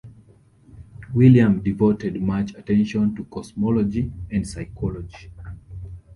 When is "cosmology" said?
3.25-4.11